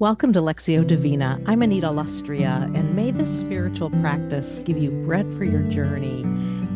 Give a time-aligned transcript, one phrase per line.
[0.00, 1.38] Welcome to Lectio Divina.
[1.44, 6.22] I'm Anita Lustrea, and may this spiritual practice give you bread for your journey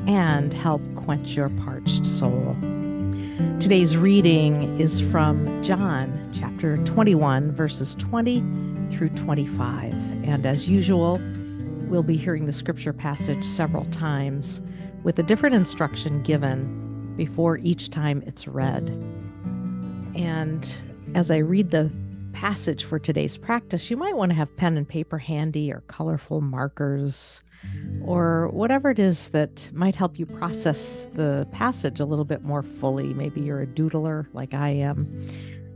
[0.06, 2.54] and help quench your parched soul.
[3.60, 8.40] Today's reading is from John chapter 21, verses 20
[8.94, 9.94] through 25.
[10.24, 11.18] And as usual,
[11.88, 14.60] we'll be hearing the scripture passage several times
[15.02, 18.86] with a different instruction given before each time it's read.
[20.14, 20.70] And
[21.14, 21.90] as I read the
[22.34, 26.40] passage for today's practice, you might want to have pen and paper handy or colorful
[26.40, 27.42] markers
[28.04, 32.62] or whatever it is that might help you process the passage a little bit more
[32.62, 33.14] fully.
[33.14, 35.08] Maybe you're a doodler like I am.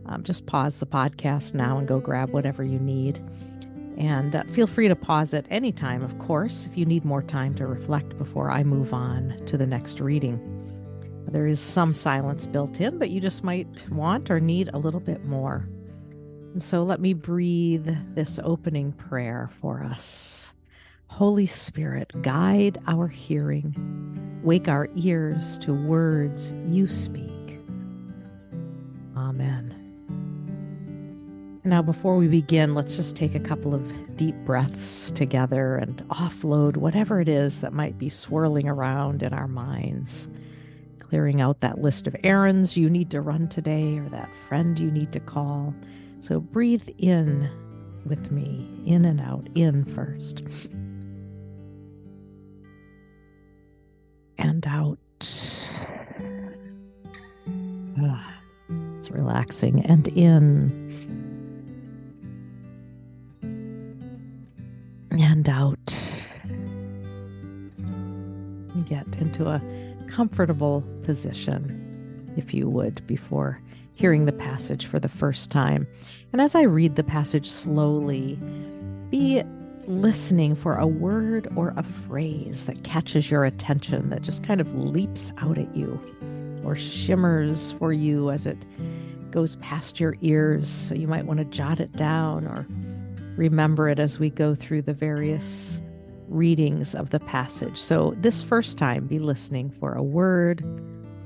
[0.07, 3.21] Um, just pause the podcast now and go grab whatever you need.
[3.97, 7.23] And uh, feel free to pause at any time, of course, if you need more
[7.23, 10.55] time to reflect before I move on to the next reading.
[11.29, 15.01] There is some silence built in, but you just might want or need a little
[15.01, 15.69] bit more.
[16.59, 20.55] And so let me breathe this opening prayer for us.
[21.07, 27.61] Holy Spirit, guide our hearing, wake our ears to words you speak.
[29.17, 29.73] Amen.
[31.63, 36.77] Now, before we begin, let's just take a couple of deep breaths together and offload
[36.77, 40.29] whatever it is that might be swirling around in our minds,
[40.99, 44.91] clearing out that list of errands you need to run today or that friend you
[44.91, 45.73] need to call
[46.21, 47.49] so breathe in
[48.07, 50.43] with me, in and out, in first.
[54.39, 54.99] And out.
[58.01, 58.41] Ah,
[58.99, 59.85] it's relaxing.
[59.85, 60.71] And in.
[65.11, 65.77] And out.
[68.89, 69.61] Get into a
[70.09, 73.61] comfortable position, if you would, before
[73.99, 75.85] hearing the passage for the first time.
[76.33, 78.39] And as I read the passage slowly,
[79.11, 79.43] be
[79.87, 84.73] listening for a word or a phrase that catches your attention, that just kind of
[84.73, 86.01] leaps out at you
[86.65, 88.59] or shimmers for you as it
[89.33, 90.69] goes past your ears.
[90.69, 92.69] So you might want to jot it down or
[93.37, 95.83] remember it as we go through the various
[96.29, 97.79] readings of the passage.
[97.79, 100.63] So, this first time, be listening for a word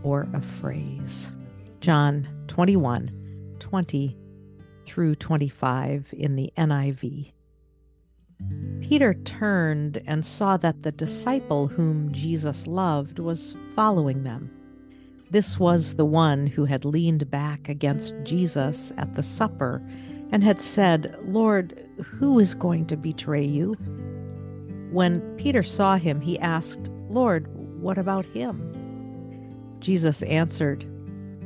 [0.05, 1.33] or a phrase.
[1.83, 3.11] John 21
[3.59, 4.17] 20
[4.87, 7.33] through 25 in the NIV.
[8.81, 14.49] Peter turned and saw that the disciple whom Jesus loved was following them.
[15.33, 19.83] This was the one who had leaned back against Jesus at the supper
[20.31, 23.73] and had said, Lord, who is going to betray you?
[24.93, 27.49] When Peter saw him, he asked, Lord,
[27.83, 28.69] what about him?
[29.81, 30.87] Jesus answered,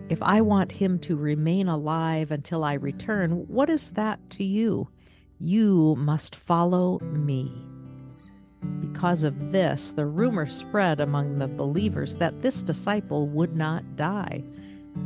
[0.08, 4.88] if I want him to remain alive until I return, what is that to you?
[5.40, 7.52] You must follow me.
[8.80, 14.44] Because of this, the rumor spread among the believers that this disciple would not die.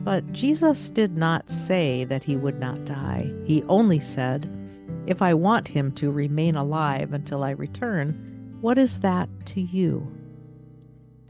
[0.04, 3.32] But Jesus did not say that he would not die.
[3.44, 4.48] He only said,
[5.06, 10.06] If I want him to remain alive until I return, what is that to you?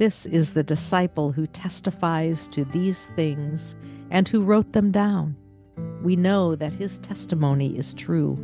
[0.00, 3.77] This is the disciple who testifies to these things
[4.11, 5.37] and who wrote them down.
[6.03, 8.39] We know that his testimony is true.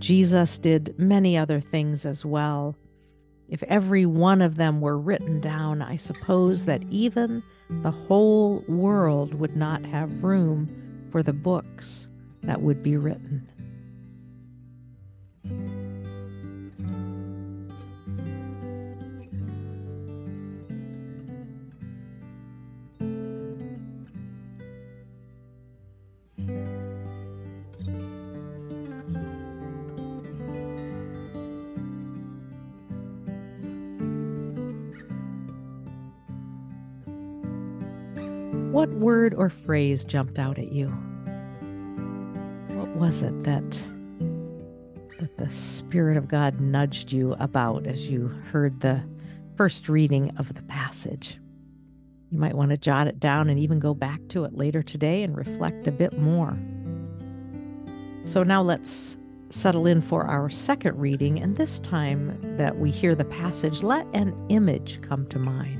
[0.00, 2.74] Jesus did many other things as well.
[3.48, 7.44] If every one of them were written down, I suppose that even
[7.84, 10.68] the whole world would not have room
[11.12, 12.08] for the books
[12.42, 13.48] that would be written.
[38.70, 40.86] What word or phrase jumped out at you?
[42.68, 43.82] What was it that
[45.18, 49.02] that the Spirit of God nudged you about as you heard the
[49.56, 51.36] first reading of the passage?
[52.30, 55.24] You might want to jot it down and even go back to it later today
[55.24, 56.56] and reflect a bit more.
[58.24, 59.18] So now let's
[59.48, 64.06] settle in for our second reading, and this time that we hear the passage, let
[64.14, 65.79] an image come to mind.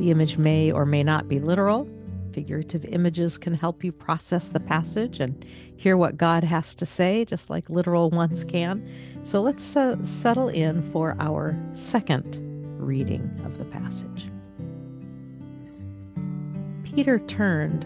[0.00, 1.86] The image may or may not be literal.
[2.32, 5.44] Figurative images can help you process the passage and
[5.76, 8.88] hear what God has to say, just like literal ones can.
[9.24, 12.38] So let's uh, settle in for our second
[12.78, 14.30] reading of the passage.
[16.82, 17.84] Peter turned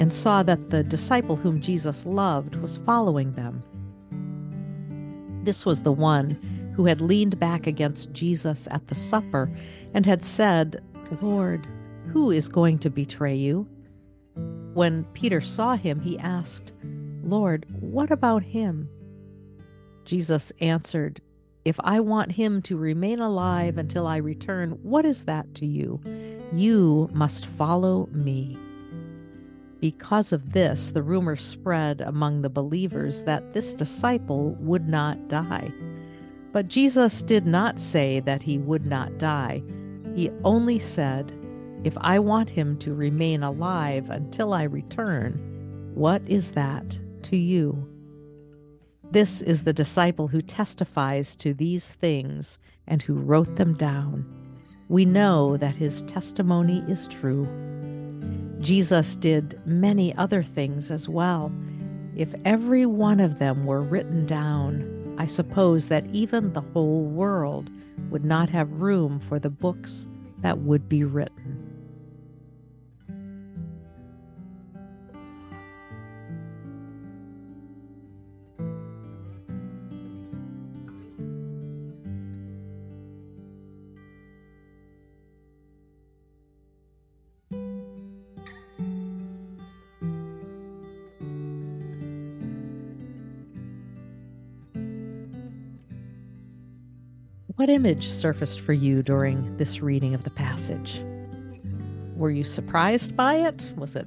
[0.00, 3.62] and saw that the disciple whom Jesus loved was following them.
[5.44, 6.30] This was the one
[6.74, 9.48] who had leaned back against Jesus at the supper
[9.94, 10.82] and had said,
[11.20, 11.66] Lord,
[12.12, 13.68] who is going to betray you?
[14.74, 16.72] When Peter saw him, he asked,
[17.22, 18.88] Lord, what about him?
[20.04, 21.20] Jesus answered,
[21.64, 26.00] If I want him to remain alive until I return, what is that to you?
[26.52, 28.56] You must follow me.
[29.80, 35.72] Because of this, the rumor spread among the believers that this disciple would not die.
[36.52, 39.62] But Jesus did not say that he would not die.
[40.16, 41.30] He only said,
[41.84, 47.86] If I want him to remain alive until I return, what is that to you?
[49.10, 54.24] This is the disciple who testifies to these things and who wrote them down.
[54.88, 57.46] We know that his testimony is true.
[58.60, 61.52] Jesus did many other things as well.
[62.16, 67.70] If every one of them were written down, I suppose that even the whole world
[68.10, 70.08] would not have room for the books
[70.42, 71.55] that would be written.
[97.56, 101.00] What image surfaced for you during this reading of the passage?
[102.14, 103.72] Were you surprised by it?
[103.76, 104.06] Was it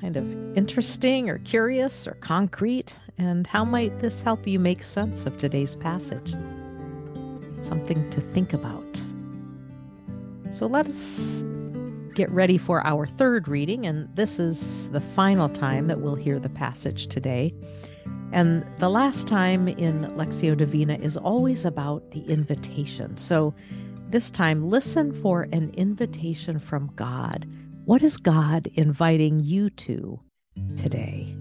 [0.00, 2.96] kind of interesting or curious or concrete?
[3.16, 6.34] And how might this help you make sense of today's passage?
[7.60, 9.00] Something to think about.
[10.50, 11.44] So let us
[12.12, 16.40] get ready for our third reading, and this is the final time that we'll hear
[16.40, 17.54] the passage today.
[18.32, 23.16] And the last time in Lectio Divina is always about the invitation.
[23.18, 23.54] So
[24.08, 27.46] this time, listen for an invitation from God.
[27.84, 30.20] What is God inviting you to
[30.76, 31.34] today?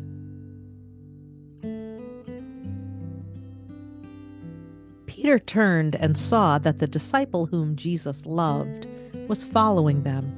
[5.05, 8.87] Peter turned and saw that the disciple whom Jesus loved
[9.27, 10.37] was following them.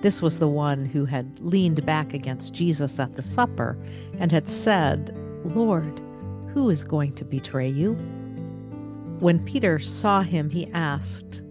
[0.00, 3.78] This was the one who had leaned back against Jesus at the supper
[4.18, 6.00] and had said, Lord,
[6.52, 7.94] who is going to betray you?
[9.20, 11.42] When Peter saw him, he asked,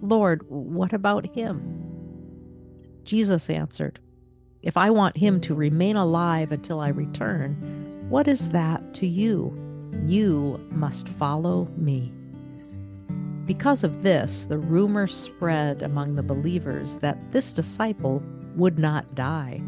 [0.00, 1.82] Lord, what about him?
[3.04, 4.00] Jesus answered,
[4.62, 7.54] If I want him to remain alive until I return,
[8.08, 9.56] what is that to you?
[10.06, 12.12] You must follow me.
[13.46, 18.22] Because of this, the rumor spread among the believers that this disciple
[18.56, 19.60] would not die.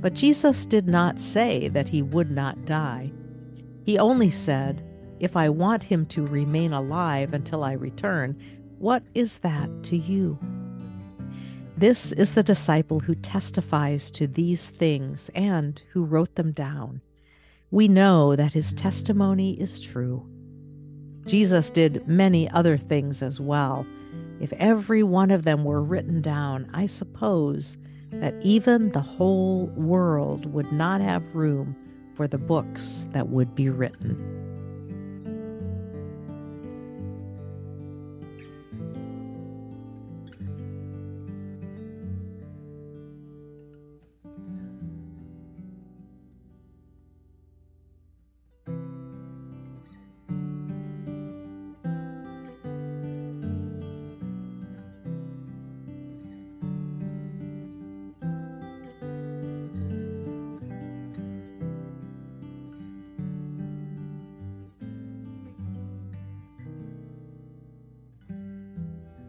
[0.00, 3.10] But Jesus did not say that he would not die.
[3.86, 4.82] He only said,
[5.20, 8.36] If I want him to remain alive until I return,
[8.78, 10.36] what is that to you?
[11.76, 17.00] This is the disciple who testifies to these things and who wrote them down.
[17.70, 20.26] We know that his testimony is true.
[21.26, 23.86] Jesus did many other things as well.
[24.40, 27.78] If every one of them were written down, I suppose
[28.10, 31.76] that even the whole world would not have room
[32.16, 34.45] for the books that would be written.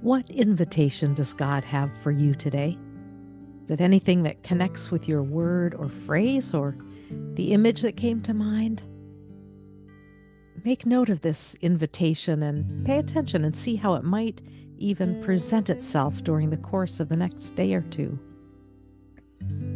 [0.07, 2.77] What invitation does God have for you today?
[3.61, 6.77] Is it anything that connects with your word or phrase or
[7.33, 8.83] the image that came to mind?
[10.63, 14.39] Make note of this invitation and pay attention and see how it might
[14.77, 18.17] even present itself during the course of the next day or two.